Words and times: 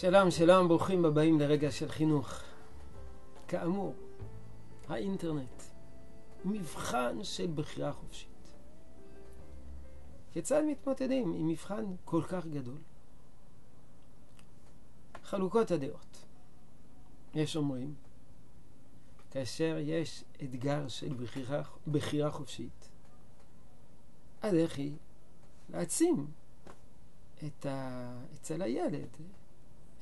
שלום, 0.00 0.30
שלום, 0.30 0.68
ברוכים 0.68 1.04
הבאים 1.04 1.40
לרגע 1.40 1.70
של 1.70 1.88
חינוך. 1.88 2.42
כאמור, 3.48 3.94
האינטרנט, 4.88 5.62
מבחן 6.44 7.18
של 7.22 7.46
בחירה 7.54 7.92
חופשית. 7.92 8.54
כיצד 10.32 10.62
מתמודדים 10.70 11.32
עם 11.32 11.48
מבחן 11.48 11.84
כל 12.04 12.22
כך 12.28 12.46
גדול? 12.46 12.78
חלוקות 15.24 15.70
הדעות. 15.70 16.24
יש 17.34 17.56
אומרים, 17.56 17.94
כאשר 19.30 19.76
יש 19.80 20.24
אתגר 20.44 20.88
של 20.88 21.14
בחירה, 21.14 21.62
בחירה 21.88 22.30
חופשית, 22.30 22.88
הדרך 24.42 24.76
היא 24.76 24.96
להעצים 25.70 26.26
את 27.46 27.66
ה... 27.66 28.18
אצל 28.34 28.62
הילד 28.62 29.16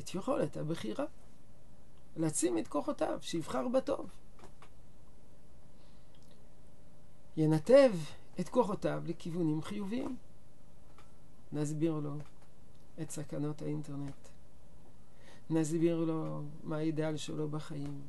את 0.00 0.14
יכולת 0.14 0.56
הבחירה. 0.56 1.04
להעצים 2.16 2.58
את 2.58 2.68
כוחותיו, 2.68 3.18
שיבחר 3.22 3.68
בטוב. 3.68 4.10
ינתב 7.36 7.92
את 8.40 8.48
כוחותיו 8.48 9.02
לכיוונים 9.06 9.62
חיוביים. 9.62 10.16
נסביר 11.52 11.94
לו 11.94 12.14
את 13.02 13.10
סכנות 13.10 13.62
האינטרנט. 13.62 14.28
נסביר 15.50 16.04
לו 16.04 16.42
מה 16.62 16.76
האידאל 16.76 17.16
שלו 17.16 17.48
בחיים. 17.48 18.00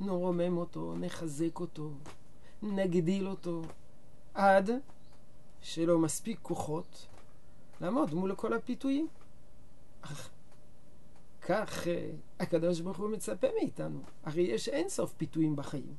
נרומם 0.00 0.56
אותו, 0.56 0.94
נחזק 0.96 1.60
אותו, 1.60 1.90
נגדיל 2.62 3.28
אותו, 3.28 3.62
עד 4.34 4.70
שלא 5.62 5.98
מספיק 5.98 6.38
כוחות 6.42 7.06
לעמוד 7.80 8.14
מול 8.14 8.34
כל 8.34 8.52
הפיתויים. 8.52 9.08
אך 10.00 10.30
כך 11.48 11.88
אה, 11.88 12.10
הקדוש 12.40 12.80
ברוך 12.80 12.98
הוא 12.98 13.10
מצפה 13.10 13.46
מאיתנו. 13.60 14.00
הרי 14.24 14.42
יש 14.42 14.68
אין 14.68 14.88
סוף 14.88 15.12
פיתויים 15.12 15.56
בחיים. 15.56 15.94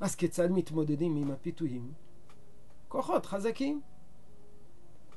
אז 0.00 0.14
כיצד 0.14 0.50
מתמודדים 0.50 1.16
עם 1.16 1.30
הפיתויים? 1.30 1.92
כוחות 2.88 3.26
חזקים. 3.26 3.80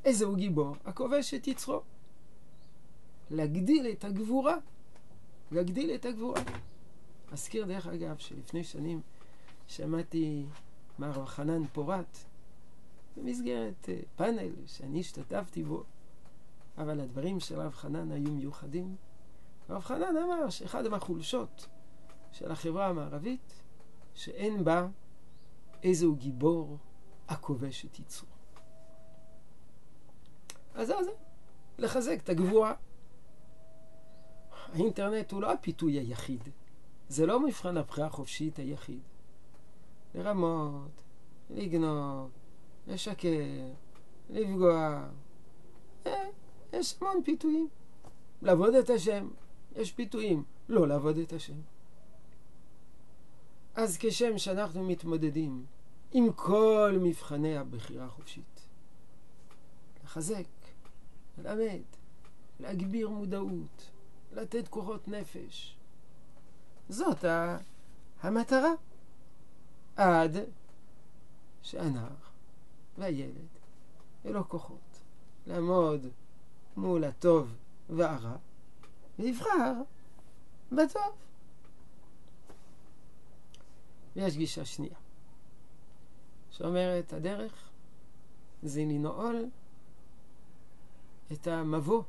איזהו 0.05 0.35
גיבור? 0.35 0.75
הכובש 0.85 1.33
את 1.33 1.47
יצרו. 1.47 1.81
להגדיל 3.29 3.87
את 3.91 4.03
הגבורה. 4.03 4.55
להגדיל 5.51 5.95
את 5.95 6.05
הגבורה. 6.05 6.41
אזכיר 7.31 7.65
דרך 7.65 7.87
אגב 7.87 8.17
שלפני 8.17 8.63
שנים 8.63 9.01
שמעתי 9.67 10.45
מר 10.99 11.25
חנן 11.25 11.67
פורת 11.67 12.17
במסגרת 13.17 13.89
אה, 13.89 13.99
פאנל 14.15 14.51
שאני 14.65 14.99
השתתפתי 14.99 15.63
בו, 15.63 15.83
אבל 16.77 16.99
הדברים 16.99 17.39
של 17.39 17.59
רב 17.59 17.73
חנן 17.73 18.11
היו 18.11 18.31
מיוחדים. 18.31 18.95
רב 19.69 19.81
חנן 19.81 20.17
אמר 20.17 20.49
שאחד 20.49 20.87
מהחולשות 20.87 21.67
של 22.31 22.51
החברה 22.51 22.87
המערבית, 22.87 23.61
שאין 24.13 24.63
בה 24.63 24.87
איזהו 25.83 26.15
גיבור 26.15 26.77
הכובש 27.27 27.85
את 27.85 27.99
יצרו. 27.99 28.27
אז 30.75 30.87
זה 30.87 31.03
זה, 31.03 31.11
לחזק 31.77 32.19
את 32.23 32.29
הגבורה. 32.29 32.73
האינטרנט 34.73 35.31
הוא 35.31 35.41
לא 35.41 35.51
הפיתוי 35.51 35.93
היחיד, 35.93 36.49
זה 37.09 37.25
לא 37.25 37.39
מבחן 37.39 37.77
הבחירה 37.77 38.07
החופשית 38.07 38.57
היחיד. 38.57 39.01
לרמות, 40.15 41.03
לגנוב, 41.49 42.31
לשקר, 42.87 43.29
לפגוע. 44.29 45.07
אה, 46.05 46.29
יש 46.73 46.95
המון 47.01 47.23
פיתויים. 47.25 47.67
לעבוד 48.41 48.75
את 48.75 48.89
השם, 48.89 49.27
יש 49.75 49.91
פיתויים. 49.91 50.43
לא 50.69 50.87
לעבוד 50.87 51.17
את 51.17 51.33
השם. 51.33 51.53
אז 53.75 53.97
כשם 53.99 54.37
שאנחנו 54.37 54.83
מתמודדים 54.83 55.65
עם 56.11 56.33
כל 56.35 56.99
מבחני 57.01 57.57
הבחירה 57.57 58.05
החופשית, 58.05 58.61
לחזק, 60.03 60.45
ללמד, 61.37 61.81
להגביר 62.59 63.09
מודעות, 63.09 63.89
לתת 64.31 64.67
כוחות 64.67 65.07
נפש. 65.07 65.77
זאת 66.89 67.25
המטרה. 68.21 68.71
עד 69.95 70.37
שהנער 71.61 72.15
והילד 72.97 73.47
יהיו 74.25 74.33
לו 74.33 74.49
כוחות 74.49 74.99
לעמוד 75.47 76.07
מול 76.77 77.03
הטוב 77.03 77.53
והרע 77.89 78.35
ויבחר 79.19 79.73
בטוב. 80.71 81.15
ויש 84.15 84.37
גישה 84.37 84.65
שנייה 84.65 84.95
שאומרת 86.51 87.13
הדרך 87.13 87.69
זה 88.63 88.81
לנעול 88.81 89.49
את 91.31 91.47
המבוא, 91.47 92.03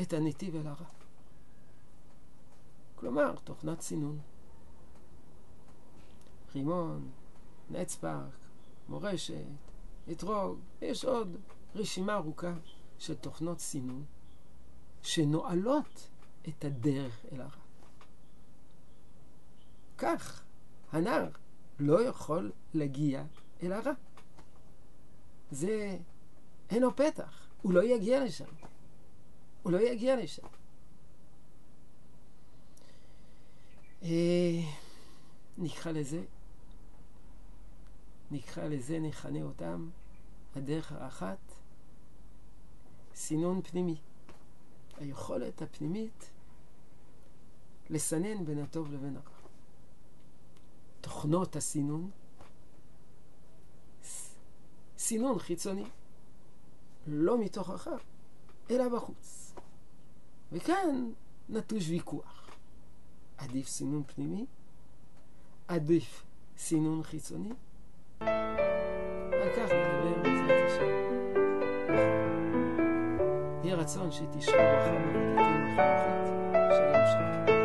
את 0.00 0.12
הנתיב 0.12 0.56
אל 0.56 0.66
הרע. 0.66 0.86
כלומר, 2.94 3.34
תוכנת 3.44 3.80
סינון. 3.80 4.18
רימון, 6.54 7.10
נצפרק, 7.70 8.38
מורשת, 8.88 9.44
אתרוג, 10.12 10.58
יש 10.82 11.04
עוד 11.04 11.36
רשימה 11.74 12.14
ארוכה 12.14 12.54
של 12.98 13.14
תוכנות 13.14 13.58
סינון 13.60 14.04
שנועלות 15.02 16.08
את 16.48 16.64
הדרך 16.64 17.24
אל 17.32 17.40
הרע. 17.40 17.50
כך 19.98 20.42
הנער 20.92 21.28
לא 21.78 22.08
יכול 22.08 22.52
להגיע 22.74 23.24
אל 23.62 23.72
הרע. 23.72 23.92
זה, 25.50 25.98
אין 26.70 26.82
לו 26.82 26.96
פתח, 26.96 27.48
הוא 27.62 27.72
לא 27.72 27.82
יגיע 27.82 28.24
לשם. 28.24 28.44
הוא 29.62 29.72
לא 29.72 29.78
יגיע 29.78 30.16
לשם. 30.16 30.46
אה, 34.02 34.60
נקרא 35.58 35.92
לזה, 35.92 36.24
נקרא 38.30 38.64
לזה, 38.64 38.98
נכנה 38.98 39.42
אותם, 39.42 39.90
הדרך 40.56 40.92
האחת, 40.92 41.38
סינון 43.14 43.62
פנימי. 43.62 43.96
היכולת 45.00 45.62
הפנימית 45.62 46.30
לסנן 47.90 48.44
בין 48.44 48.58
הטוב 48.58 48.92
לבין 48.92 49.16
הרע. 49.16 49.38
תוכנות 51.00 51.56
הסינון, 51.56 52.10
סינון 54.98 55.38
חיצוני, 55.38 55.84
לא 57.06 57.38
מתוכך, 57.38 57.90
אלא 58.70 58.88
בחוץ. 58.88 59.54
וכאן 60.52 61.10
נטוש 61.48 61.88
ויכוח. 61.88 62.50
עדיף 63.38 63.68
סינון 63.68 64.02
פנימי? 64.06 64.46
עדיף 65.68 66.24
סינון 66.58 67.02
חיצוני? 67.02 67.52
על 68.20 69.48
כך 69.56 69.72
נדבר 69.72 70.22
בעזרת 70.22 70.70
השם. 70.70 71.18
יהי 73.64 73.74
רצון 73.74 74.12
שתשרו 74.12 74.54
ברכה 74.54 74.90
בעבודתנו 74.90 75.40
החינוכית. 75.80 76.28
שלום 76.70 77.46
שלום. 77.46 77.57